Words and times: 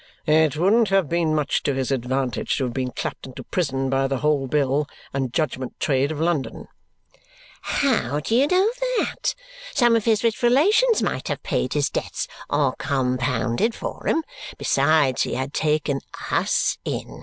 "It 0.25 0.57
wouldn't 0.57 0.89
have 0.89 1.07
been 1.07 1.35
much 1.35 1.61
to 1.61 1.75
his 1.75 1.91
advantage 1.91 2.57
to 2.57 2.63
have 2.63 2.73
been 2.73 2.89
clapped 2.89 3.27
into 3.27 3.43
prison 3.43 3.87
by 3.87 4.07
the 4.07 4.17
whole 4.17 4.47
bill 4.47 4.87
and 5.13 5.31
judgment 5.31 5.79
trade 5.79 6.11
of 6.11 6.19
London." 6.19 6.67
"How 7.61 8.19
do 8.19 8.33
you 8.35 8.47
know 8.47 8.67
that? 8.97 9.35
Some 9.75 9.95
of 9.95 10.05
his 10.05 10.23
rich 10.23 10.41
relations 10.41 11.03
might 11.03 11.27
have 11.27 11.43
paid 11.43 11.73
his 11.73 11.91
debts 11.91 12.27
or 12.49 12.73
compounded 12.79 13.75
for 13.75 14.07
'em. 14.07 14.23
Besides, 14.57 15.21
he 15.21 15.35
had 15.35 15.53
taken 15.53 16.01
US 16.31 16.79
in. 16.83 17.19